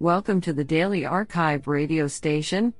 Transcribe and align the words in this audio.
Welcome 0.00 0.40
to 0.42 0.52
the 0.52 0.62
Daily 0.62 1.04
Archive 1.04 1.66
radio 1.66 2.06
station, 2.06 2.72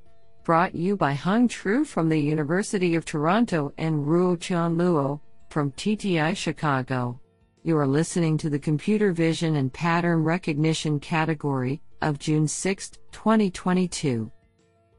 brought 0.44 0.72
you 0.72 0.96
by 0.96 1.14
Hung 1.14 1.48
Tru 1.48 1.84
from 1.84 2.08
the 2.08 2.16
University 2.16 2.94
of 2.94 3.04
Toronto 3.04 3.72
and 3.76 4.06
Ruo 4.06 4.40
Chan 4.40 4.76
Luo 4.76 5.18
from 5.50 5.72
TTI 5.72 6.36
Chicago. 6.36 7.20
You 7.64 7.76
are 7.76 7.88
listening 7.88 8.38
to 8.38 8.48
the 8.48 8.58
Computer 8.60 9.10
Vision 9.10 9.56
and 9.56 9.72
Pattern 9.72 10.22
Recognition 10.22 11.00
category 11.00 11.82
of 12.02 12.20
June 12.20 12.46
6, 12.46 12.90
2022. 13.10 14.30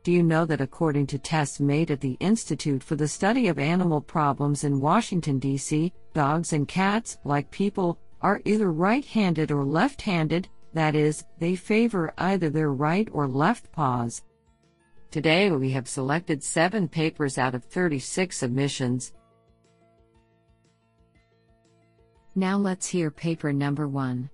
Do 0.03 0.11
you 0.11 0.21
know 0.21 0.43
that 0.43 0.59
according 0.59 1.07
to 1.07 1.19
tests 1.19 1.61
made 1.61 1.89
at 1.89 2.01
the 2.01 2.17
Institute 2.19 2.83
for 2.83 2.97
the 2.97 3.07
Study 3.07 3.47
of 3.47 3.59
Animal 3.59 4.01
Problems 4.01 4.65
in 4.65 4.81
Washington, 4.81 5.39
D.C., 5.39 5.93
dogs 6.13 6.51
and 6.51 6.67
cats, 6.67 7.17
like 7.23 7.49
people, 7.49 7.97
are 8.21 8.41
either 8.43 8.73
right 8.73 9.05
handed 9.05 9.51
or 9.51 9.63
left 9.63 10.01
handed? 10.01 10.49
That 10.73 10.95
is, 10.95 11.25
they 11.39 11.55
favor 11.55 12.13
either 12.17 12.49
their 12.49 12.71
right 12.71 13.07
or 13.11 13.27
left 13.27 13.71
paws. 13.71 14.23
Today 15.11 15.49
we 15.49 15.71
have 15.71 15.87
selected 15.87 16.43
7 16.43 16.87
papers 16.87 17.37
out 17.37 17.55
of 17.55 17.63
36 17.63 18.37
submissions. 18.37 19.13
Now 22.35 22.57
let's 22.57 22.87
hear 22.87 23.09
paper 23.09 23.51
number 23.51 23.87
1. 23.87 24.29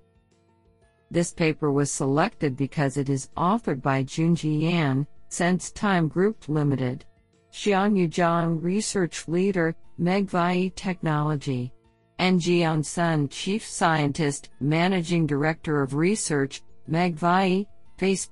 This 1.09 1.31
paper 1.31 1.71
was 1.71 1.91
selected 1.91 2.57
because 2.57 2.97
it 2.97 3.09
is 3.09 3.29
authored 3.37 3.81
by 3.81 4.03
Junjie 4.03 4.63
Yan, 4.63 5.07
SenseTime 5.29 6.09
Group 6.09 6.49
Limited. 6.49 7.05
Xiangyu 7.53 8.09
Zhang 8.09 8.61
Research 8.61 9.27
Leader, 9.29 9.75
Megvii 9.97 10.75
Technology 10.75 11.71
and 12.19 12.39
Jian 12.39 12.83
Sun, 12.83 13.29
Chief 13.29 13.65
Scientist, 13.65 14.49
Managing 14.59 15.27
Director 15.27 15.81
of 15.81 15.95
Research, 15.95 16.61
Megvii, 16.89 17.67
Face++. 17.97 18.29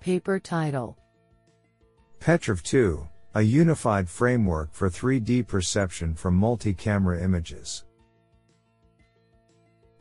Paper 0.00 0.38
title 0.38 0.96
Petrov 2.20 2.62
2, 2.62 3.06
a 3.34 3.42
unified 3.42 4.08
framework 4.08 4.72
for 4.72 4.88
3D 4.88 5.46
perception 5.46 6.14
from 6.14 6.34
multi-camera 6.34 7.22
images. 7.22 7.84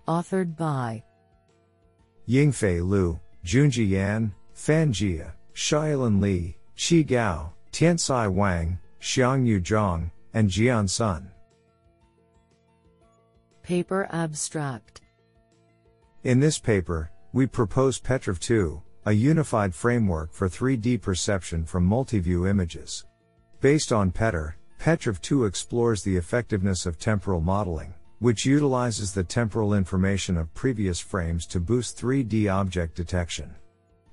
Authored 0.07 0.55
by 0.55 1.03
Yingfei 2.27 2.87
Liu, 2.87 3.19
Junjie 3.43 3.89
Yan, 3.89 4.33
Fan 4.53 4.93
Jia, 4.93 5.33
Xiaolan 5.53 6.21
Li, 6.21 6.57
Qi 6.77 7.05
Gao, 7.05 7.53
Tianxi 7.71 8.31
Wang, 8.31 8.79
Xiangyu 9.01 9.61
Zhang, 9.61 10.09
and 10.33 10.49
Jian 10.49 10.89
Sun. 10.89 11.29
Paper 13.65 14.07
Abstract 14.11 15.01
In 16.23 16.39
this 16.39 16.59
paper, 16.59 17.09
we 17.33 17.47
propose 17.47 17.97
Petrov 17.97 18.39
2, 18.39 18.79
a 19.07 19.11
unified 19.11 19.73
framework 19.73 20.31
for 20.31 20.47
3D 20.47 21.01
perception 21.01 21.65
from 21.65 21.83
multi-view 21.83 22.45
images. 22.45 23.05
Based 23.61 23.91
on 23.91 24.11
PETR, 24.11 24.53
Petrov 24.77 25.19
2 25.19 25.45
explores 25.45 26.03
the 26.03 26.15
effectiveness 26.15 26.85
of 26.85 26.99
temporal 26.99 27.41
modeling, 27.41 27.95
which 28.19 28.45
utilizes 28.45 29.15
the 29.15 29.23
temporal 29.23 29.73
information 29.73 30.37
of 30.37 30.53
previous 30.53 30.99
frames 30.99 31.47
to 31.47 31.59
boost 31.59 31.99
3D 31.99 32.53
object 32.53 32.93
detection. 32.93 33.55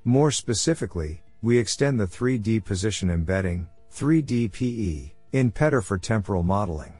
More 0.05 0.31
specifically, 0.31 1.23
we 1.43 1.59
extend 1.59 2.01
the 2.01 2.07
3D 2.07 2.65
position 2.65 3.11
embedding, 3.11 3.69
3DPE, 3.95 5.13
in 5.33 5.53
PETR 5.53 5.85
for 5.85 5.99
temporal 5.99 6.43
modeling. 6.43 6.95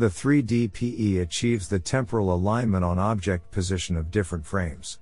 The 0.00 0.06
3D-PE 0.06 1.18
achieves 1.18 1.68
the 1.68 1.78
temporal 1.78 2.32
alignment 2.32 2.82
on 2.86 2.98
object 2.98 3.50
position 3.50 3.98
of 3.98 4.10
different 4.10 4.46
frames. 4.46 4.98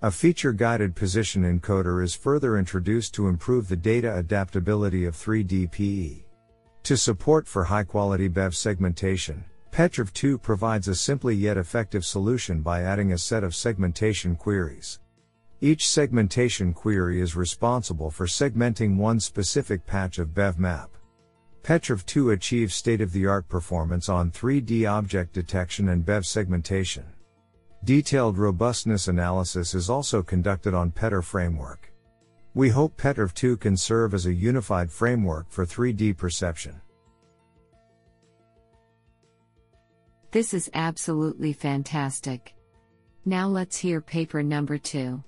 A 0.00 0.10
feature-guided 0.10 0.96
position 0.96 1.42
encoder 1.42 2.02
is 2.02 2.14
further 2.14 2.56
introduced 2.56 3.12
to 3.16 3.28
improve 3.28 3.68
the 3.68 3.76
data 3.76 4.16
adaptability 4.16 5.04
of 5.04 5.14
3D-PE. 5.14 6.24
To 6.84 6.96
support 6.96 7.46
for 7.46 7.64
high-quality 7.64 8.28
BEV 8.28 8.56
segmentation, 8.56 9.44
Petrov 9.72 10.10
2 10.14 10.38
provides 10.38 10.88
a 10.88 10.94
simply 10.94 11.34
yet 11.34 11.58
effective 11.58 12.06
solution 12.06 12.62
by 12.62 12.80
adding 12.80 13.12
a 13.12 13.18
set 13.18 13.44
of 13.44 13.54
segmentation 13.54 14.36
queries. 14.36 15.00
Each 15.60 15.86
segmentation 15.86 16.72
query 16.72 17.20
is 17.20 17.36
responsible 17.36 18.10
for 18.10 18.24
segmenting 18.24 18.96
one 18.96 19.20
specific 19.20 19.84
patch 19.84 20.18
of 20.18 20.32
BEV 20.34 20.58
map. 20.58 20.96
Petrov 21.62 22.06
2 22.06 22.30
achieves 22.30 22.74
state-of-the-art 22.74 23.48
performance 23.48 24.08
on 24.08 24.30
3D 24.30 24.90
object 24.90 25.32
detection 25.34 25.90
and 25.90 26.04
BEV 26.04 26.26
segmentation. 26.26 27.04
Detailed 27.84 28.38
robustness 28.38 29.08
analysis 29.08 29.74
is 29.74 29.90
also 29.90 30.22
conducted 30.22 30.74
on 30.74 30.90
PETR 30.90 31.22
framework. 31.22 31.92
We 32.54 32.70
hope 32.70 32.96
Petrov 32.96 33.34
2 33.34 33.58
can 33.58 33.76
serve 33.76 34.14
as 34.14 34.26
a 34.26 34.32
unified 34.32 34.90
framework 34.90 35.50
for 35.50 35.66
3D 35.66 36.16
perception. 36.16 36.80
This 40.30 40.54
is 40.54 40.70
absolutely 40.74 41.52
fantastic. 41.52 42.54
Now 43.24 43.48
let's 43.48 43.76
hear 43.76 44.00
paper 44.00 44.42
number 44.42 44.78
2. 44.78 45.22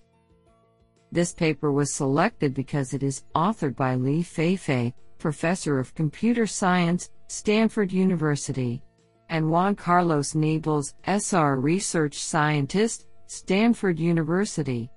This 1.12 1.34
paper 1.34 1.72
was 1.72 1.92
selected 1.92 2.54
because 2.54 2.94
it 2.94 3.02
is 3.02 3.24
authored 3.34 3.76
by 3.76 3.96
Li 3.96 4.22
Feifei, 4.22 4.94
Professor 5.22 5.78
of 5.78 5.94
Computer 5.94 6.48
Science, 6.48 7.08
Stanford 7.28 7.92
University, 7.92 8.82
and 9.28 9.48
Juan 9.48 9.76
Carlos 9.76 10.32
Niebles, 10.34 10.94
SR 11.06 11.60
Research 11.60 12.18
Scientist, 12.18 13.06
Stanford 13.28 14.00
University. 14.00 14.90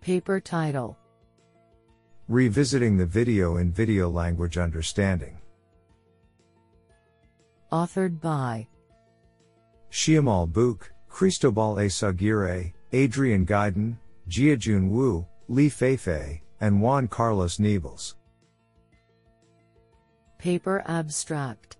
Paper 0.00 0.40
title 0.40 0.96
Revisiting 2.28 2.96
the 2.96 3.04
Video 3.04 3.58
in 3.58 3.70
Video 3.70 4.08
Language 4.08 4.56
Understanding. 4.56 5.36
Authored 7.70 8.18
by 8.18 8.66
Shyamal 9.90 10.50
Buch, 10.50 10.90
Cristobal 11.06 11.76
Eyzaguirre, 11.76 12.72
Adrien 12.94 13.44
Gaidon, 13.44 13.98
Jiajun 14.26 14.88
Wu, 14.88 15.26
Li 15.48 15.68
Feifei, 15.68 16.40
and 16.62 16.80
Juan 16.80 17.06
Carlos 17.08 17.58
Niebles. 17.58 18.14
Paper 20.40 20.82
Abstract 20.86 21.76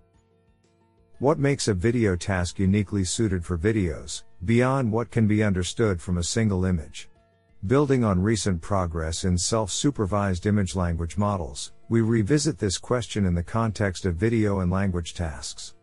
What 1.17 1.39
makes 1.39 1.67
a 1.67 1.73
video 1.73 2.15
task 2.15 2.59
uniquely 2.59 3.03
suited 3.03 3.43
for 3.43 3.57
videos, 3.57 4.21
beyond 4.45 4.91
what 4.91 5.09
can 5.09 5.25
be 5.25 5.43
understood 5.43 5.99
from 5.99 6.19
a 6.19 6.23
single 6.23 6.65
image? 6.65 7.09
Building 7.65 8.03
on 8.03 8.21
recent 8.21 8.61
progress 8.61 9.23
in 9.23 9.35
self 9.35 9.71
supervised 9.71 10.45
image 10.45 10.75
language 10.75 11.17
models, 11.17 11.73
we 11.89 12.01
revisit 12.01 12.59
this 12.59 12.77
question 12.77 13.25
in 13.25 13.33
the 13.33 13.41
context 13.41 14.05
of 14.05 14.13
video 14.13 14.59
and 14.59 14.71
language 14.71 15.15
tasks. 15.15 15.73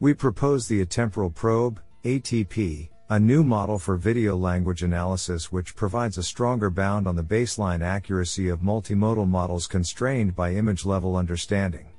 We 0.00 0.12
propose 0.12 0.66
the 0.66 0.84
Atemporal 0.84 1.32
Probe, 1.32 1.80
ATP, 2.02 2.88
a 3.10 3.20
new 3.20 3.44
model 3.44 3.78
for 3.78 3.96
video 3.96 4.36
language 4.36 4.82
analysis 4.82 5.52
which 5.52 5.76
provides 5.76 6.18
a 6.18 6.22
stronger 6.24 6.68
bound 6.68 7.06
on 7.06 7.14
the 7.14 7.22
baseline 7.22 7.80
accuracy 7.80 8.48
of 8.48 8.58
multimodal 8.58 9.28
models 9.28 9.68
constrained 9.68 10.34
by 10.34 10.54
image 10.54 10.84
level 10.84 11.14
understanding. 11.14 11.93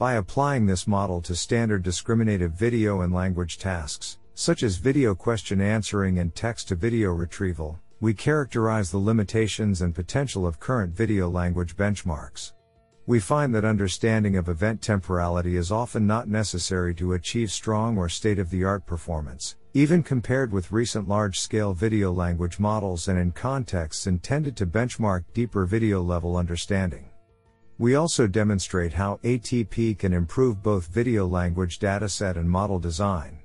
By 0.00 0.14
applying 0.14 0.64
this 0.64 0.86
model 0.86 1.20
to 1.20 1.36
standard 1.36 1.82
discriminative 1.82 2.52
video 2.52 3.02
and 3.02 3.12
language 3.12 3.58
tasks, 3.58 4.16
such 4.34 4.62
as 4.62 4.78
video 4.78 5.14
question 5.14 5.60
answering 5.60 6.20
and 6.20 6.34
text 6.34 6.68
to 6.68 6.74
video 6.74 7.10
retrieval, 7.10 7.78
we 8.00 8.14
characterize 8.14 8.90
the 8.90 8.96
limitations 8.96 9.82
and 9.82 9.94
potential 9.94 10.46
of 10.46 10.58
current 10.58 10.94
video 10.94 11.28
language 11.28 11.76
benchmarks. 11.76 12.54
We 13.06 13.20
find 13.20 13.54
that 13.54 13.66
understanding 13.66 14.38
of 14.38 14.48
event 14.48 14.80
temporality 14.80 15.58
is 15.58 15.70
often 15.70 16.06
not 16.06 16.28
necessary 16.28 16.94
to 16.94 17.12
achieve 17.12 17.52
strong 17.52 17.98
or 17.98 18.08
state 18.08 18.38
of 18.38 18.48
the 18.48 18.64
art 18.64 18.86
performance, 18.86 19.56
even 19.74 20.02
compared 20.02 20.50
with 20.50 20.72
recent 20.72 21.08
large 21.08 21.38
scale 21.38 21.74
video 21.74 22.10
language 22.10 22.58
models 22.58 23.06
and 23.08 23.18
in 23.18 23.32
contexts 23.32 24.06
intended 24.06 24.56
to 24.56 24.64
benchmark 24.64 25.24
deeper 25.34 25.66
video 25.66 26.00
level 26.00 26.38
understanding. 26.38 27.09
We 27.80 27.94
also 27.94 28.26
demonstrate 28.26 28.92
how 28.92 29.20
ATP 29.24 29.96
can 29.98 30.12
improve 30.12 30.62
both 30.62 30.88
video 30.88 31.26
language 31.26 31.78
dataset 31.78 32.36
and 32.36 32.46
model 32.46 32.78
design. 32.78 33.38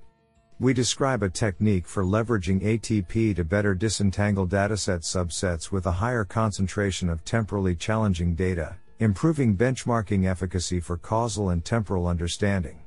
We 0.60 0.74
describe 0.74 1.24
a 1.24 1.30
technique 1.30 1.88
for 1.88 2.04
leveraging 2.04 2.62
ATP 2.62 3.38
to 3.38 3.46
better 3.46 3.74
disentangle 3.74 4.46
dataset 4.46 5.04
subsets 5.04 5.72
with 5.72 5.86
a 5.86 5.92
higher 6.04 6.26
concentration 6.26 7.08
of 7.08 7.24
temporally 7.24 7.76
challenging 7.76 8.36
data, 8.36 8.76
improving 9.00 9.56
benchmarking 9.56 10.30
efficacy 10.30 10.82
for 10.82 10.98
causal 10.98 11.52
and 11.52 11.64
temporal 11.64 12.06
understanding. 12.06 12.82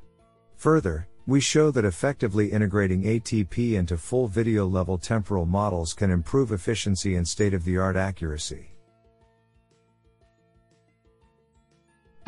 Further, 0.57 1.07
we 1.25 1.39
show 1.39 1.71
that 1.71 1.83
effectively 1.83 2.51
integrating 2.51 3.01
ATP 3.05 3.73
into 3.73 3.97
full 3.97 4.27
video 4.27 4.67
level 4.67 4.99
temporal 4.99 5.47
models 5.47 5.95
can 5.95 6.11
improve 6.11 6.51
efficiency 6.51 7.15
and 7.15 7.27
state 7.27 7.55
of 7.55 7.63
the 7.63 7.79
art 7.79 7.95
accuracy. 7.95 8.68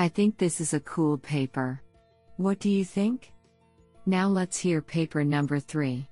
I 0.02 0.08
think 0.08 0.40
this 0.40 0.60
is 0.60 0.74
a 0.74 0.80
cool 0.80 1.16
paper. 1.20 1.80
What 2.38 2.58
do 2.58 2.72
you 2.72 2.84
think? 2.84 3.32
Now 4.08 4.30
let's 4.30 4.58
hear 4.58 4.82
paper 4.82 5.24
number 5.24 5.60
3. 5.60 6.08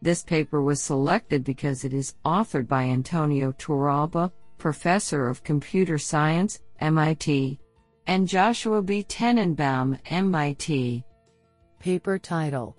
This 0.00 0.22
paper 0.22 0.62
was 0.62 0.80
selected 0.80 1.44
because 1.44 1.84
it 1.84 1.92
is 1.92 2.14
authored 2.24 2.66
by 2.66 2.84
Antonio 2.84 3.52
Torralba, 3.52 4.32
Professor 4.56 5.28
of 5.28 5.44
Computer 5.44 5.98
Science, 5.98 6.60
MIT, 6.80 7.60
and 8.06 8.26
Joshua 8.26 8.80
B. 8.80 9.04
Tenenbaum, 9.04 9.98
MIT. 10.06 11.04
Paper 11.80 12.18
title 12.18 12.78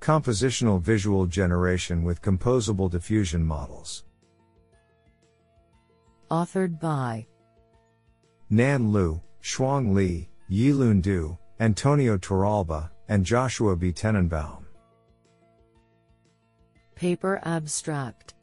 Compositional 0.00 0.80
Visual 0.82 1.26
Generation 1.26 2.02
with 2.02 2.20
Composable 2.20 2.90
Diffusion 2.90 3.46
Models. 3.46 4.02
Authored 6.28 6.80
by 6.80 7.28
Nan 8.54 8.92
Liu, 8.92 9.20
Shuang 9.42 9.94
Li, 9.94 10.28
Yilun 10.48 11.02
Du, 11.02 11.36
Antonio 11.58 12.16
Torralba, 12.16 12.88
and 13.08 13.26
Joshua 13.26 13.74
B. 13.74 13.92
Tenenbaum. 13.92 14.62
Paper 16.94 17.40
abstract 17.44 18.34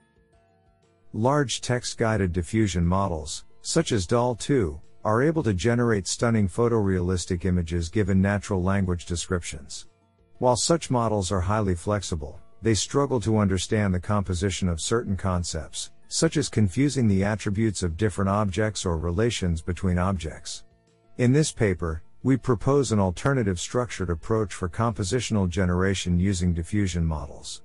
Large 1.13 1.61
text 1.61 1.97
guided 1.97 2.33
diffusion 2.33 2.85
models, 2.85 3.45
such 3.61 3.93
as 3.93 4.05
DAL 4.05 4.35
2, 4.35 4.81
are 5.05 5.23
able 5.23 5.43
to 5.43 5.53
generate 5.53 6.09
stunning 6.09 6.49
photorealistic 6.49 7.45
images 7.45 7.87
given 7.87 8.21
natural 8.21 8.61
language 8.61 9.05
descriptions. 9.05 9.87
While 10.39 10.57
such 10.57 10.91
models 10.91 11.31
are 11.31 11.39
highly 11.39 11.75
flexible, 11.75 12.37
they 12.61 12.73
struggle 12.73 13.21
to 13.21 13.37
understand 13.37 13.93
the 13.93 13.99
composition 14.01 14.67
of 14.67 14.81
certain 14.81 15.15
concepts, 15.15 15.91
such 16.13 16.35
as 16.35 16.49
confusing 16.49 17.07
the 17.07 17.23
attributes 17.23 17.83
of 17.83 17.95
different 17.95 18.29
objects 18.29 18.85
or 18.85 18.97
relations 18.97 19.61
between 19.61 19.97
objects. 19.97 20.65
In 21.17 21.31
this 21.31 21.53
paper, 21.53 22.03
we 22.21 22.35
propose 22.35 22.91
an 22.91 22.99
alternative 22.99 23.57
structured 23.57 24.09
approach 24.09 24.53
for 24.53 24.67
compositional 24.67 25.47
generation 25.47 26.19
using 26.19 26.53
diffusion 26.53 27.05
models. 27.05 27.61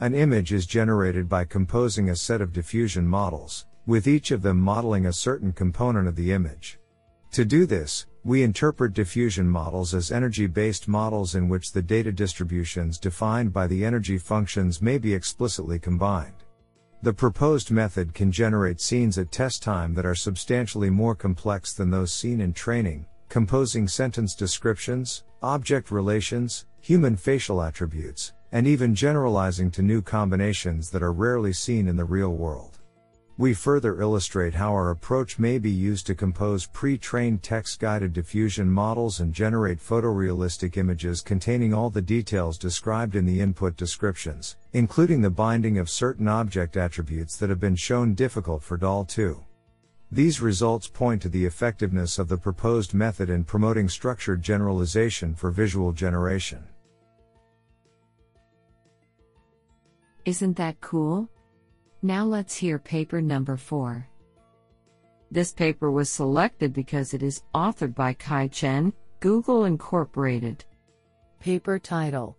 An 0.00 0.12
image 0.12 0.52
is 0.52 0.66
generated 0.66 1.28
by 1.28 1.44
composing 1.44 2.10
a 2.10 2.16
set 2.16 2.40
of 2.40 2.52
diffusion 2.52 3.06
models, 3.06 3.66
with 3.86 4.08
each 4.08 4.32
of 4.32 4.42
them 4.42 4.58
modeling 4.58 5.06
a 5.06 5.12
certain 5.12 5.52
component 5.52 6.08
of 6.08 6.16
the 6.16 6.32
image. 6.32 6.80
To 7.30 7.44
do 7.44 7.64
this, 7.64 8.06
we 8.24 8.42
interpret 8.42 8.92
diffusion 8.92 9.48
models 9.48 9.94
as 9.94 10.10
energy 10.10 10.48
based 10.48 10.88
models 10.88 11.36
in 11.36 11.48
which 11.48 11.70
the 11.70 11.82
data 11.82 12.10
distributions 12.10 12.98
defined 12.98 13.52
by 13.52 13.68
the 13.68 13.84
energy 13.84 14.18
functions 14.18 14.82
may 14.82 14.98
be 14.98 15.14
explicitly 15.14 15.78
combined. 15.78 16.43
The 17.04 17.12
proposed 17.12 17.70
method 17.70 18.14
can 18.14 18.32
generate 18.32 18.80
scenes 18.80 19.18
at 19.18 19.30
test 19.30 19.62
time 19.62 19.92
that 19.92 20.06
are 20.06 20.14
substantially 20.14 20.88
more 20.88 21.14
complex 21.14 21.74
than 21.74 21.90
those 21.90 22.10
seen 22.10 22.40
in 22.40 22.54
training, 22.54 23.04
composing 23.28 23.86
sentence 23.88 24.34
descriptions, 24.34 25.22
object 25.42 25.90
relations, 25.90 26.64
human 26.80 27.16
facial 27.16 27.60
attributes, 27.60 28.32
and 28.52 28.66
even 28.66 28.94
generalizing 28.94 29.70
to 29.72 29.82
new 29.82 30.00
combinations 30.00 30.88
that 30.92 31.02
are 31.02 31.12
rarely 31.12 31.52
seen 31.52 31.88
in 31.88 31.96
the 31.96 32.06
real 32.06 32.32
world. 32.32 32.73
We 33.36 33.52
further 33.52 34.00
illustrate 34.00 34.54
how 34.54 34.72
our 34.74 34.90
approach 34.90 35.40
may 35.40 35.58
be 35.58 35.70
used 35.70 36.06
to 36.06 36.14
compose 36.14 36.66
pre-trained 36.66 37.42
text-guided 37.42 38.12
diffusion 38.12 38.70
models 38.70 39.18
and 39.18 39.32
generate 39.32 39.80
photorealistic 39.80 40.76
images 40.76 41.20
containing 41.20 41.74
all 41.74 41.90
the 41.90 42.00
details 42.00 42.56
described 42.56 43.16
in 43.16 43.26
the 43.26 43.40
input 43.40 43.76
descriptions, 43.76 44.54
including 44.72 45.20
the 45.20 45.30
binding 45.30 45.78
of 45.78 45.90
certain 45.90 46.28
object 46.28 46.76
attributes 46.76 47.36
that 47.38 47.50
have 47.50 47.58
been 47.58 47.74
shown 47.74 48.14
difficult 48.14 48.62
for 48.62 48.76
DAL 48.76 49.04
2. 49.04 49.42
These 50.12 50.40
results 50.40 50.86
point 50.86 51.20
to 51.22 51.28
the 51.28 51.44
effectiveness 51.44 52.20
of 52.20 52.28
the 52.28 52.36
proposed 52.36 52.94
method 52.94 53.30
in 53.30 53.42
promoting 53.42 53.88
structured 53.88 54.42
generalization 54.42 55.34
for 55.34 55.50
visual 55.50 55.90
generation. 55.90 56.62
Isn't 60.24 60.56
that 60.56 60.80
cool? 60.80 61.28
Now 62.04 62.26
let's 62.26 62.54
hear 62.54 62.78
paper 62.78 63.22
number 63.22 63.56
4. 63.56 64.06
This 65.30 65.52
paper 65.54 65.90
was 65.90 66.10
selected 66.10 66.74
because 66.74 67.14
it 67.14 67.22
is 67.22 67.44
authored 67.54 67.94
by 67.94 68.12
Kai 68.12 68.48
Chen, 68.48 68.92
Google 69.20 69.64
Incorporated. 69.64 70.66
Paper 71.40 71.78
title 71.78 72.36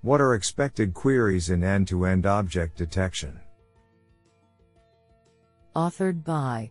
What 0.00 0.22
are 0.22 0.32
expected 0.32 0.94
queries 0.94 1.50
in 1.50 1.62
end 1.62 1.88
to 1.88 2.06
end 2.06 2.24
object 2.24 2.78
detection? 2.78 3.38
Authored 5.76 6.24
by 6.24 6.70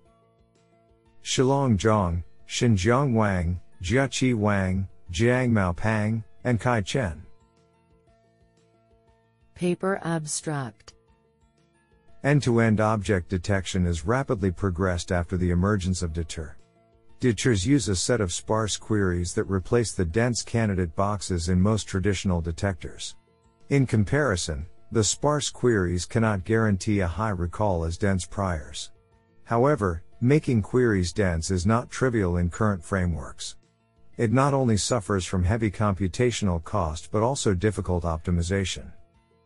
Shilong 1.23 1.77
Zhang, 1.77 2.23
Xinjiang 2.47 3.13
Wang, 3.13 3.61
Jiaqi 3.83 4.33
Wang, 4.33 4.87
Jiangmiao 5.11 5.75
Pang, 5.75 6.23
and 6.43 6.59
Kai 6.59 6.81
Chen. 6.81 7.21
Paper 9.53 9.99
abstract 10.03 10.95
End-to-end 12.21 12.81
object 12.81 13.29
detection 13.29 13.85
has 13.85 14.05
rapidly 14.05 14.51
progressed 14.51 15.09
after 15.09 15.37
the 15.37 15.51
emergence 15.51 16.01
of 16.01 16.11
DETR. 16.11 16.55
DETRs 17.21 17.65
use 17.65 17.87
a 17.87 17.95
set 17.95 18.19
of 18.19 18.33
sparse 18.33 18.75
queries 18.75 19.33
that 19.33 19.45
replace 19.45 19.93
the 19.93 20.03
dense 20.03 20.43
candidate 20.43 20.93
boxes 20.97 21.47
in 21.47 21.61
most 21.61 21.85
traditional 21.85 22.41
detectors. 22.41 23.15
In 23.69 23.85
comparison, 23.85 24.65
the 24.91 25.03
sparse 25.03 25.49
queries 25.49 26.05
cannot 26.05 26.43
guarantee 26.43 26.99
a 26.99 27.07
high 27.07 27.29
recall 27.29 27.85
as 27.85 27.97
dense 27.97 28.25
priors. 28.25 28.91
However, 29.45 30.03
making 30.19 30.61
queries 30.61 31.13
dense 31.13 31.51
is 31.51 31.65
not 31.65 31.89
trivial 31.89 32.35
in 32.35 32.49
current 32.49 32.83
frameworks. 32.83 33.55
It 34.17 34.33
not 34.33 34.53
only 34.53 34.75
suffers 34.75 35.25
from 35.25 35.45
heavy 35.45 35.71
computational 35.71 36.61
cost 36.61 37.11
but 37.13 37.23
also 37.23 37.53
difficult 37.53 38.03
optimization. 38.03 38.91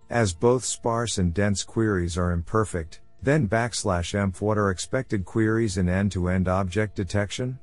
As 0.09 0.33
both 0.33 0.63
sparse 0.65 1.17
and 1.17 1.33
dense 1.33 1.63
queries 1.63 2.17
are 2.17 2.31
imperfect, 2.31 3.01
then 3.21 3.47
backslash 3.47 4.13
env 4.13 4.41
what 4.41 4.57
are 4.57 4.69
expected 4.69 5.25
queries 5.25 5.77
in 5.77 5.87
end-to-end 5.87 6.47
object 6.47 6.95
detection? 6.95 7.57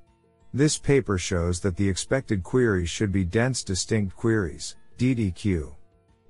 This 0.52 0.78
paper 0.78 1.18
shows 1.18 1.60
that 1.60 1.76
the 1.76 1.88
expected 1.88 2.42
queries 2.42 2.90
should 2.90 3.12
be 3.12 3.24
dense 3.24 3.62
distinct 3.62 4.16
queries, 4.16 4.76
DDQ. 4.98 5.74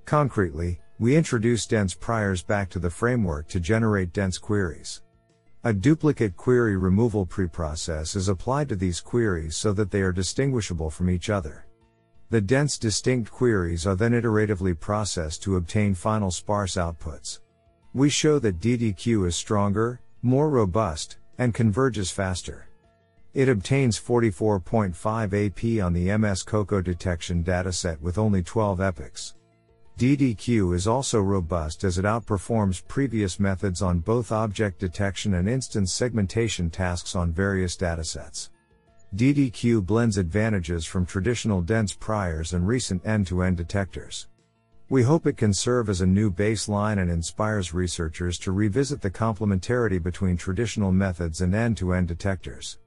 Concretely, 0.05 0.81
we 0.99 1.17
introduce 1.17 1.65
dense 1.65 1.95
priors 1.95 2.43
back 2.43 2.69
to 2.71 2.79
the 2.79 2.91
framework 2.91 3.49
to 3.49 3.61
generate 3.61 4.13
dense 4.13 4.37
queries. 4.37 5.03
A 5.65 5.73
duplicate 5.73 6.37
query 6.37 6.77
removal 6.77 7.25
preprocess 7.25 8.17
is 8.17 8.29
applied 8.29 8.69
to 8.69 8.77
these 8.77 9.01
queries 9.01 9.57
so 9.57 9.73
that 9.73 9.91
they 9.91 10.03
are 10.03 10.13
distinguishable 10.13 10.91
from 10.91 11.09
each 11.09 11.31
other. 11.31 11.67
The 12.31 12.41
dense 12.41 12.79
distinct 12.79 13.33
queries 13.33 13.89
are 13.89 13.97
then 13.97 14.13
iteratively 14.13 14.79
processed 14.79 15.43
to 15.43 15.57
obtain 15.57 15.97
final 15.97 16.31
sparse 16.31 16.77
outputs. 16.77 17.41
We 17.93 18.09
show 18.09 18.39
that 18.39 18.61
DDQ 18.61 19.27
is 19.27 19.35
stronger, 19.35 20.01
more 20.23 20.49
robust, 20.49 21.19
and 21.39 21.53
converges 21.53 22.13
faster. 22.13 22.69
It 23.35 23.49
obtains 23.49 23.99
44.5 23.99 25.81
AP 25.81 25.85
on 25.85 25.93
the 25.93 26.17
MS 26.17 26.45
COCO 26.45 26.81
detection 26.81 27.43
dataset 27.43 28.01
with 28.01 28.17
only 28.17 28.45
12 28.45 28.81
epochs. 28.81 29.35
DDQ 29.99 30.77
is 30.77 30.87
also 30.87 31.21
robust 31.21 31.83
as 31.83 31.99
it 31.99 32.05
outperforms 32.05 32.87
previous 32.87 33.41
methods 33.41 33.83
on 33.83 33.99
both 33.99 34.31
object 34.31 34.79
detection 34.79 35.35
and 35.35 35.49
instance 35.49 35.93
segmentation 35.93 36.71
tasks 36.71 37.17
on 37.17 37.33
various 37.33 37.77
datasets. 37.77 38.51
DDQ 39.17 39.85
blends 39.85 40.19
advantages 40.19 40.87
from 40.87 41.05
traditional 41.05 41.61
dense 41.61 41.93
priors 41.93 42.53
and 42.53 42.67
recent 42.67 43.05
end 43.05 43.27
to 43.27 43.43
end 43.43 43.57
detectors. 43.57 44.29
We 44.89 45.03
hope 45.03 45.27
it 45.27 45.37
can 45.37 45.53
serve 45.53 45.89
as 45.89 46.01
a 46.01 46.07
new 46.07 46.31
baseline 46.31 47.01
and 47.01 47.11
inspires 47.11 47.75
researchers 47.75 48.39
to 48.41 48.53
revisit 48.53 49.01
the 49.01 49.11
complementarity 49.11 50.03
between 50.03 50.37
traditional 50.37 50.93
methods 50.93 51.41
and 51.41 51.55
end 51.55 51.77
to 51.79 51.93
end 51.93 52.09
detectors. 52.09 52.79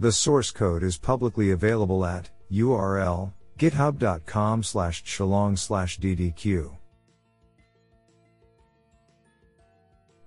The 0.00 0.12
source 0.12 0.50
code 0.50 0.82
is 0.82 0.98
publicly 0.98 1.50
available 1.50 2.04
at 2.04 2.30
URL 2.50 3.32
github.com 3.58 4.62
slash 4.62 5.04
shilong 5.04 5.58
slash 5.58 5.98
ddq. 5.98 6.76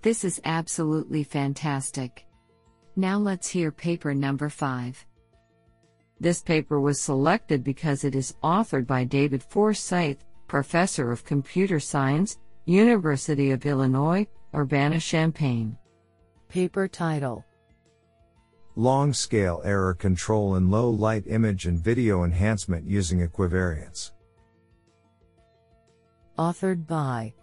This 0.02 0.24
is 0.24 0.42
absolutely 0.46 1.24
fantastic. 1.24 2.26
Now 2.96 3.18
let's 3.18 3.48
hear 3.48 3.72
paper 3.72 4.14
number 4.14 4.50
5. 4.50 5.06
This 6.20 6.42
paper 6.42 6.82
was 6.82 7.00
selected 7.00 7.64
because 7.64 8.04
it 8.04 8.14
is 8.14 8.36
authored 8.44 8.86
by 8.86 9.06
David 9.06 9.42
Forsyth, 9.42 10.26
Professor 10.48 11.12
of 11.12 11.24
Computer 11.24 11.80
Science, 11.80 12.38
University 12.66 13.52
of 13.52 13.66
Illinois, 13.66 14.28
Urbana-Champaign. 14.54 15.78
Paper 16.50 16.88
title 16.88 17.46
Long 18.76 19.14
scale 19.14 19.62
error 19.64 19.94
control 19.94 20.56
in 20.56 20.70
low 20.70 20.90
light 20.90 21.24
image 21.28 21.66
and 21.66 21.80
video 21.80 22.24
enhancement 22.24 22.86
using 22.86 23.20
equivariance. 23.20 24.12
Authored 26.38 26.86
by 26.86 27.34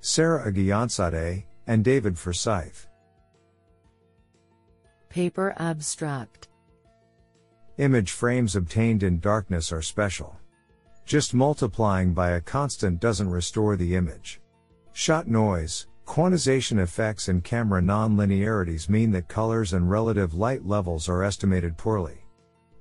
Sara 0.00 0.52
Aghajanzadeh 0.52 1.44
and 1.66 1.84
David 1.84 2.18
Forsyth. 2.18 2.88
Paper 5.08 5.54
abstract 5.58 6.48
Image 7.78 8.12
frames 8.12 8.54
obtained 8.54 9.02
in 9.02 9.18
darkness 9.18 9.72
are 9.72 9.82
special. 9.82 10.36
Just 11.04 11.34
multiplying 11.34 12.14
by 12.14 12.30
a 12.30 12.40
constant 12.40 13.00
doesn't 13.00 13.28
restore 13.28 13.74
the 13.74 13.96
image. 13.96 14.40
Shot 14.92 15.26
noise, 15.26 15.88
quantization 16.06 16.78
effects, 16.78 17.26
and 17.26 17.42
camera 17.42 17.82
non-linearities 17.82 18.88
mean 18.88 19.10
that 19.10 19.26
colors 19.26 19.72
and 19.72 19.90
relative 19.90 20.34
light 20.34 20.64
levels 20.64 21.08
are 21.08 21.24
estimated 21.24 21.76
poorly. 21.76 22.18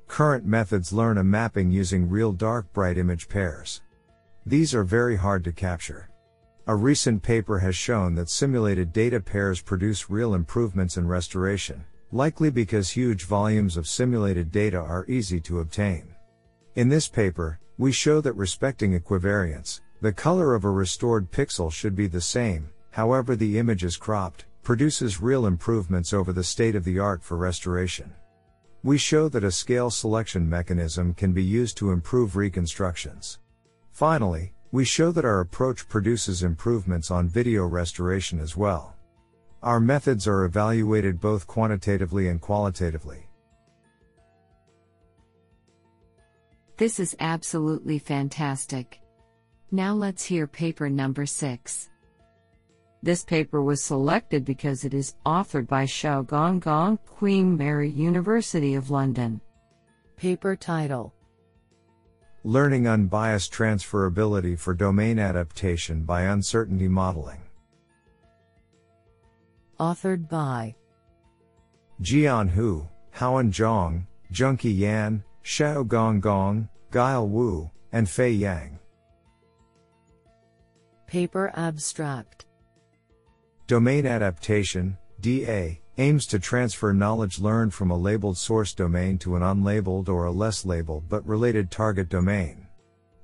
Current 0.07 0.45
methods 0.45 0.93
learn 0.93 1.17
a 1.17 1.23
mapping 1.23 1.71
using 1.71 2.07
real 2.07 2.31
dark 2.31 2.71
bright 2.71 3.00
image 3.00 3.27
pairs. 3.27 3.81
These 4.45 4.75
are 4.75 4.83
very 4.83 5.15
hard 5.15 5.43
to 5.45 5.51
capture. 5.51 6.12
A 6.67 6.75
recent 6.75 7.23
paper 7.23 7.57
has 7.57 7.75
shown 7.75 8.13
that 8.13 8.29
simulated 8.29 8.93
data 8.93 9.19
pairs 9.19 9.59
produce 9.59 10.12
real 10.12 10.35
improvements 10.35 10.97
in 10.97 11.07
restoration, 11.07 11.83
likely 12.13 12.51
because 12.51 12.91
huge 12.91 13.24
volumes 13.24 13.75
of 13.75 13.88
simulated 13.88 14.51
data 14.51 14.77
are 14.77 15.05
easy 15.08 15.39
to 15.39 15.62
obtain. 15.62 16.13
In 16.75 16.88
this 16.88 17.08
paper, 17.08 17.60
we 17.79 17.91
show 17.91 18.22
that 18.22 18.34
respecting 18.34 18.93
equivariance, 18.98 19.82
the 20.00 20.13
color 20.13 20.53
of 20.53 20.63
a 20.63 20.70
restored 20.70 21.32
pixel 21.32 21.72
should 21.72 21.96
be 21.96 22.05
the 22.05 22.22
same, 22.22 22.70
however 22.91 23.36
the 23.36 23.58
image 23.58 23.84
is 23.84 23.98
cropped, 23.98 24.46
produces 24.62 25.24
real 25.24 25.48
improvements 25.48 26.13
over 26.13 26.32
the 26.32 26.43
state 26.43 26.75
of 26.75 26.84
the 26.84 27.00
art 27.00 27.24
for 27.24 27.36
restoration. 27.36 28.13
We 28.84 29.00
show 29.00 29.27
that 29.29 29.43
a 29.43 29.51
scale 29.51 29.89
selection 29.89 30.48
mechanism 30.48 31.15
can 31.15 31.34
be 31.34 31.43
used 31.43 31.77
to 31.77 31.91
improve 31.91 32.36
reconstructions. 32.36 33.39
Finally, 33.91 34.53
we 34.72 34.86
show 34.86 35.12
that 35.12 35.25
our 35.25 35.39
approach 35.39 35.88
produces 35.88 36.43
improvements 36.43 37.10
on 37.10 37.27
video 37.27 37.65
restoration 37.65 38.39
as 38.39 38.55
well. 38.55 38.96
Our 39.63 39.79
methods 39.79 40.27
are 40.27 40.43
evaluated 40.43 41.22
both 41.22 41.48
quantitatively 41.48 42.27
and 42.27 42.41
qualitatively. 42.41 43.29
This 46.75 47.00
is 47.00 47.15
absolutely 47.22 47.98
fantastic. 47.98 49.00
Now 49.72 49.93
let's 49.93 50.25
hear 50.25 50.48
paper 50.48 50.89
number 50.89 51.25
6. 51.25 51.89
This 53.01 53.24
paper 53.24 53.63
was 53.63 53.82
selected 53.82 54.43
because 54.43 54.84
it 54.84 54.93
is 54.93 55.15
authored 55.25 55.67
by 55.67 55.86
Shaogang, 55.86 56.60
Gong, 56.60 56.98
Queen 57.05 57.55
Mary 57.55 57.89
University 57.89 58.75
of 58.75 58.89
London. 58.89 59.39
Paper 60.17 60.58
title 60.58 61.13
Learning 62.43 62.86
Unbiased 62.86 63.53
Transferability 63.53 64.60
for 64.60 64.74
Domain 64.74 65.20
Adaptation 65.20 66.03
by 66.03 66.24
Uncertainty 66.24 66.89
Modeling. 66.89 67.42
Authored 69.80 70.30
by 70.30 70.75
Jian 72.01 72.50
Hu, 72.50 72.88
Haowen 73.15 73.51
Zhang, 73.51 74.06
Junchi 74.32 74.77
Yan, 74.77 75.24
Shaogang 75.44 76.20
Gong, 76.20 76.70
Guile 76.92 77.27
Wu, 77.27 77.70
and 77.92 78.10
Fei 78.10 78.32
Yang. 78.32 78.80
Paper 81.08 81.51
Abstract 81.56 82.46
Domain 83.68 84.06
Adaptation, 84.06 84.98
DA, 85.22 85.80
aims 85.98 86.25
to 86.27 86.39
transfer 86.39 86.94
knowledge 86.94 87.39
learned 87.39 87.74
from 87.74 87.92
a 87.92 87.98
labeled 87.98 88.38
source 88.38 88.74
domain 88.74 89.18
to 89.20 89.36
an 89.36 89.44
unlabeled 89.44 90.10
or 90.10 90.25
a 90.25 90.32
less 90.32 90.65
labeled 90.65 91.08
but 91.08 91.25
related 91.25 91.70
target 91.70 92.10
domain. 92.10 92.68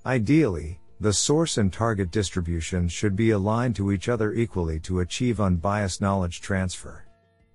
Ideally, 0.05 0.79
the 1.01 1.13
source 1.13 1.57
and 1.57 1.71
target 1.71 2.11
distributions 2.11 2.91
should 2.91 3.15
be 3.15 3.31
aligned 3.31 3.73
to 3.73 3.91
each 3.91 4.09
other 4.09 4.33
equally 4.33 4.81
to 4.81 4.99
achieve 4.99 5.39
unbiased 5.39 6.01
knowledge 6.01 6.41
transfer. 6.41 7.05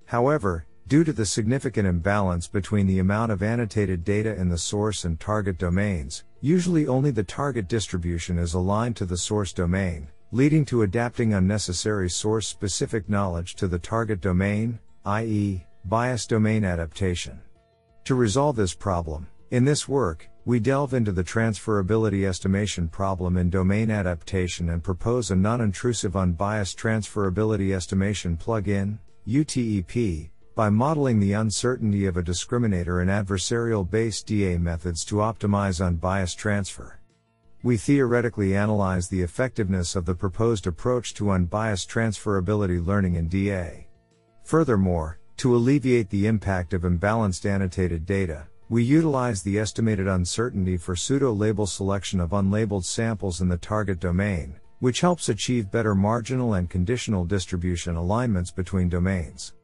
However, 0.07 0.67
due 0.87 1.05
to 1.05 1.13
the 1.13 1.27
significant 1.27 1.87
imbalance 1.87 2.49
between 2.49 2.87
the 2.87 3.01
amount 3.01 3.33
of 3.33 3.43
annotated 3.43 4.03
data 4.03 4.35
in 4.35 4.49
the 4.49 4.57
source 4.57 5.05
and 5.05 5.21
target 5.21 5.59
domains, 5.59 6.25
usually 6.41 6.87
only 6.87 7.11
the 7.11 7.23
target 7.23 7.69
distribution 7.69 8.39
is 8.39 8.55
aligned 8.55 8.97
to 8.97 9.05
the 9.05 9.17
source 9.17 9.53
domain, 9.53 10.09
leading 10.33 10.65
to 10.65 10.83
adapting 10.83 11.35
unnecessary 11.35 12.09
source 12.09 12.47
specific 12.47 13.11
knowledge 13.11 13.57
to 13.57 13.69
the 13.69 13.79
target 13.79 14.23
domain, 14.23 14.79
i.e., 15.05 15.67
bias 15.85 16.27
domain 16.27 16.65
adaptation. 16.65 17.39
To 18.05 18.15
resolve 18.15 18.57
this 18.57 18.75
problem, 18.75 19.27
in 19.55 19.65
this 19.65 19.87
work, 19.87 20.29
we 20.47 20.59
delve 20.59 20.95
into 20.95 21.13
the 21.13 21.23
transferability 21.23 22.27
estimation 22.27 22.89
problem 22.89 23.37
in 23.37 23.49
domain 23.49 23.89
adaptation 23.89 24.71
and 24.71 24.83
propose 24.83 25.31
a 25.31 25.37
non-intrusive 25.37 26.17
unbiased 26.17 26.77
transferability 26.77 27.73
estimation 27.73 28.37
plugin, 28.37 28.99
UTEP, 29.29 30.29
by 30.57 30.69
modeling 30.69 31.21
the 31.21 31.35
uncertainty 31.35 32.07
of 32.07 32.17
a 32.17 32.23
discriminator 32.23 33.01
in 33.01 33.07
adversarial-based 33.07 34.27
DA 34.27 34.59
methods 34.59 35.05
to 35.05 35.17
optimize 35.17 35.81
unbiased 35.81 36.37
transfer. 36.37 36.99
We 37.63 37.77
theoretically 37.77 38.57
analyze 38.57 39.07
the 39.07 39.23
effectiveness 39.23 39.95
of 39.95 40.05
the 40.05 40.17
proposed 40.17 40.67
approach 40.67 41.15
to 41.15 41.31
unbiased 41.31 41.89
transferability 41.89 42.85
learning 42.85 43.15
in 43.15 43.29
DA. 43.29 43.87
Furthermore, 44.43 45.21
to 45.37 45.55
alleviate 45.55 46.11
the 46.11 46.27
impact 46.27 46.75
of 46.75 46.83
imbalanced 46.83 47.49
annotated 47.49 48.05
data, 48.05 48.49
we 48.75 48.83
utilize 48.83 49.40
the 49.40 49.57
estimated 49.57 50.09
uncertainty 50.09 50.76
for 50.76 50.97
pseudo-label 50.97 51.64
selection 51.64 52.19
of 52.19 52.31
unlabeled 52.31 52.85
samples 52.85 53.40
in 53.40 53.49
the 53.49 53.57
target 53.57 54.00
domain, 54.00 54.52
which 54.81 55.00
helps 55.00 55.28
achieve 55.28 55.71
better 55.71 55.95
marginal 55.95 56.54
and 56.54 56.69
conditional 56.69 57.25
distribution 57.25 57.95
alignments 57.95 58.50
between 58.50 58.88
domains. 58.88 59.54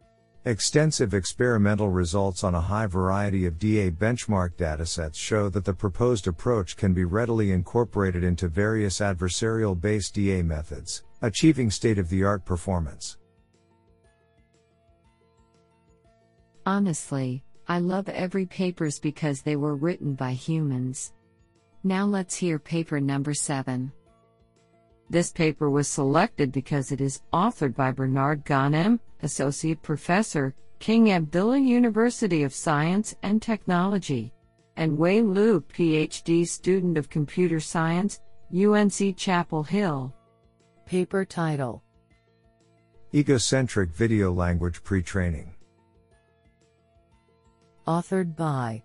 Extensive 0.44 1.12
experimental 1.12 1.88
results 1.88 2.44
on 2.44 2.54
a 2.54 2.60
high 2.60 2.86
variety 2.86 3.46
of 3.46 3.58
DA 3.58 3.90
benchmark 3.90 4.50
datasets 4.54 5.16
show 5.16 5.48
that 5.48 5.64
the 5.64 5.74
proposed 5.74 6.28
approach 6.28 6.76
can 6.76 6.94
be 6.94 7.02
readily 7.02 7.50
incorporated 7.50 8.22
into 8.22 8.46
various 8.46 9.00
adversarial 9.00 9.74
based 9.74 10.14
DA 10.14 10.40
methods, 10.40 11.02
achieving 11.22 11.68
state 11.68 11.98
of 11.98 12.08
the 12.10 12.22
art 12.22 12.44
performance. 12.44 13.16
Honestly, 16.64 17.42
I 17.70 17.78
love 17.78 18.08
every 18.08 18.46
papers 18.46 18.98
because 18.98 19.42
they 19.42 19.54
were 19.54 19.76
written 19.76 20.14
by 20.16 20.32
humans. 20.32 21.12
Now 21.84 22.04
let's 22.04 22.34
hear 22.34 22.58
paper 22.58 22.98
number 22.98 23.32
7. 23.32 23.92
This 25.08 25.30
paper 25.30 25.70
was 25.70 25.86
selected 25.86 26.50
because 26.50 26.90
it 26.90 27.00
is 27.00 27.22
authored 27.32 27.76
by 27.76 27.92
Bernard 27.92 28.44
Ghanem, 28.44 28.98
Associate 29.22 29.80
Professor, 29.80 30.52
King 30.80 31.12
Abdullah 31.12 31.60
University 31.60 32.42
of 32.42 32.52
Science 32.52 33.14
and 33.22 33.40
Technology, 33.40 34.32
and 34.76 34.98
Wei 34.98 35.22
Lu, 35.22 35.60
PhD 35.60 36.44
student 36.48 36.98
of 36.98 37.08
Computer 37.08 37.60
Science, 37.60 38.20
UNC 38.52 39.16
Chapel 39.16 39.62
Hill. 39.62 40.12
Paper 40.86 41.24
title 41.24 41.84
Egocentric 43.14 43.90
Video 43.90 44.32
Language 44.32 44.82
Pre-Training 44.82 45.54
Authored 47.90 48.36
by 48.36 48.84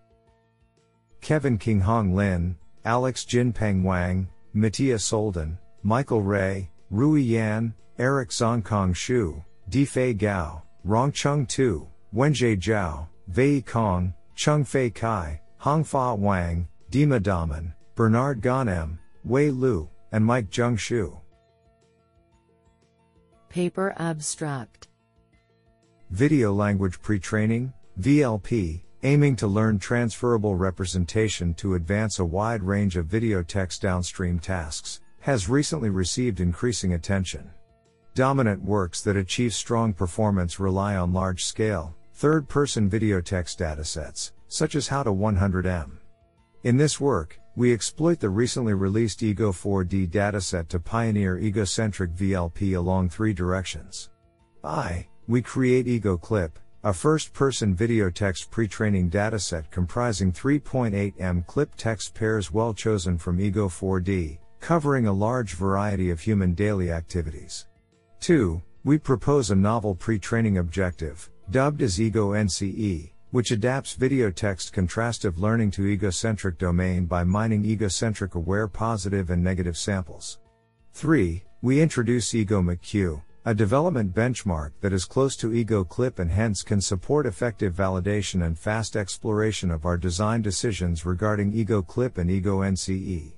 Kevin 1.21 1.59
Qinghong 1.59 2.15
Lin, 2.15 2.57
Alex 2.85 3.23
Jinpeng 3.23 3.83
Wang, 3.83 4.27
Mattia 4.53 4.95
Soldan, 4.95 5.59
Michael 5.83 6.23
Wray, 6.23 6.71
Rui 6.89 7.21
Yan, 7.21 7.71
Eric 7.99 8.29
Zhongcong 8.29 8.95
Xu, 8.95 9.45
Difei 9.69 10.17
Gao, 10.17 10.63
Rongcheng 10.87 11.47
Tu, 11.47 11.87
Wenjie 12.15 12.59
Zhao, 12.59 13.07
Wei 13.35 13.61
Kong, 13.61 14.11
Chengfei 14.35 14.91
Cai, 14.91 15.39
Hongfa 15.61 16.17
Wang, 16.17 16.67
Dima 16.89 17.21
Damen, 17.21 17.75
Bernard 17.93 18.41
Ghanem, 18.41 18.97
Wei 19.23 19.51
Lu, 19.51 19.87
and 20.13 20.25
Mike 20.25 20.49
Zheng 20.49 20.79
Shou. 20.79 21.21
Paper 23.49 23.93
Abstract 23.97 24.87
Video 26.09 26.51
Language 26.51 26.99
Pre-Training, 27.03 27.71
VLP, 27.99 28.81
aiming 29.03 29.35
to 29.35 29.47
learn 29.47 29.79
transferable 29.79 30.55
representation 30.55 31.53
to 31.53 31.75
advance 31.75 32.19
a 32.19 32.25
wide 32.25 32.63
range 32.63 32.97
of 32.97 33.05
video 33.05 33.43
text 33.43 33.81
downstream 33.81 34.39
tasks, 34.39 35.01
has 35.19 35.49
recently 35.49 35.89
received 35.89 36.39
increasing 36.39 36.93
attention. 36.93 37.49
Dominant 38.13 38.63
works 38.63 39.01
that 39.01 39.17
achieve 39.17 39.53
strong 39.53 39.91
performance 39.91 40.59
rely 40.59 40.95
on 40.95 41.13
large 41.13 41.43
scale, 41.43 41.95
third 42.13 42.47
person 42.47 42.87
video 42.87 43.19
text 43.19 43.59
datasets, 43.59 44.31
such 44.47 44.75
as 44.75 44.87
How 44.87 45.03
to 45.03 45.11
100M. 45.11 45.97
In 46.63 46.77
this 46.77 46.99
work, 46.99 47.39
we 47.55 47.73
exploit 47.73 48.19
the 48.19 48.29
recently 48.29 48.73
released 48.73 49.23
Ego 49.23 49.51
4D 49.51 50.09
dataset 50.09 50.67
to 50.69 50.79
pioneer 50.79 51.37
egocentric 51.37 52.11
VLP 52.11 52.75
along 52.75 53.09
three 53.09 53.33
directions. 53.33 54.09
I, 54.63 55.07
we 55.27 55.41
create 55.41 55.87
Ego 55.87 56.17
Clip, 56.17 56.57
a 56.85 56.93
first 56.93 57.33
person 57.33 57.73
video 57.73 58.11
text 58.11 58.51
pre 58.51 58.67
training 58.67 59.09
dataset 59.09 59.71
comprising 59.71 60.31
3.8 60.31 61.19
M 61.19 61.43
clip 61.47 61.73
text 61.75 62.13
pairs 62.13 62.53
well 62.53 62.75
chosen 62.75 63.17
from 63.17 63.41
Ego 63.41 63.67
4D, 63.67 64.37
covering 64.59 65.07
a 65.07 65.11
large 65.11 65.55
variety 65.55 66.11
of 66.11 66.19
human 66.19 66.53
daily 66.53 66.91
activities. 66.91 67.65
2. 68.19 68.61
We 68.83 68.99
propose 68.99 69.49
a 69.49 69.55
novel 69.55 69.95
pre 69.95 70.19
training 70.19 70.59
objective, 70.59 71.27
dubbed 71.49 71.81
as 71.81 71.99
Ego 71.99 72.33
NCE, 72.33 73.09
which 73.31 73.49
adapts 73.49 73.95
video 73.95 74.29
text 74.29 74.71
contrastive 74.71 75.39
learning 75.39 75.71
to 75.71 75.87
egocentric 75.87 76.59
domain 76.59 77.07
by 77.07 77.23
mining 77.23 77.65
egocentric 77.65 78.35
aware 78.35 78.67
positive 78.67 79.31
and 79.31 79.43
negative 79.43 79.75
samples. 79.75 80.37
3. 80.93 81.43
We 81.63 81.81
introduce 81.81 82.35
Ego 82.35 82.61
McQ, 82.61 83.23
a 83.47 83.53
development 83.53 84.11
benchmark 84.11 84.71
that 84.81 84.91
is 84.91 85.05
close 85.05 85.35
to 85.35 85.53
Ego 85.53 85.83
Clip 85.83 86.17
and 86.17 86.31
hence 86.31 86.63
can 86.63 86.81
support 86.81 87.27
effective 87.27 87.75
validation 87.75 88.43
and 88.43 88.57
fast 88.57 88.95
exploration 88.95 89.69
of 89.69 89.85
our 89.85 89.97
design 89.97 90.41
decisions 90.41 91.05
regarding 91.05 91.53
Ego 91.53 91.83
Clip 91.83 92.17
and 92.17 92.31
Ego 92.31 92.61
NCE. 92.61 93.33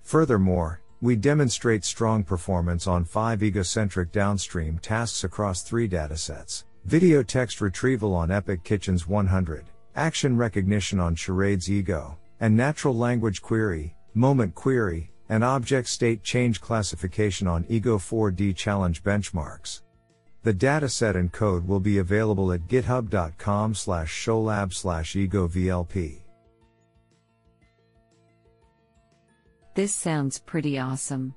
Furthermore, 0.00 0.80
we 1.02 1.16
demonstrate 1.16 1.84
strong 1.84 2.24
performance 2.24 2.86
on 2.86 3.04
five 3.04 3.42
egocentric 3.42 4.10
downstream 4.10 4.78
tasks 4.78 5.22
across 5.22 5.62
three 5.62 5.86
datasets. 5.86 6.64
Video 6.86 7.22
text 7.22 7.60
retrieval 7.60 8.14
on 8.14 8.30
Epic 8.30 8.64
Kitchens 8.64 9.06
100, 9.06 9.66
action 9.96 10.34
recognition 10.34 10.98
on 10.98 11.14
Charades-Ego, 11.14 12.16
and 12.40 12.56
natural 12.56 12.96
language 12.96 13.42
query, 13.42 13.94
moment 14.14 14.54
query, 14.54 15.11
and 15.32 15.42
object 15.42 15.88
state 15.88 16.22
change 16.22 16.60
classification 16.60 17.48
on 17.48 17.64
Ego 17.66 17.96
4D 17.96 18.54
challenge 18.54 19.02
benchmarks. 19.02 19.80
The 20.42 20.52
dataset 20.52 21.14
and 21.14 21.32
code 21.32 21.66
will 21.66 21.80
be 21.80 21.96
available 21.96 22.52
at 22.52 22.68
github.com 22.68 23.74
slash 23.74 24.12
showlab 24.12 24.74
slash 24.74 25.14
egovlp. 25.14 26.20
This 29.74 29.94
sounds 29.94 30.38
pretty 30.38 30.78
awesome. 30.78 31.34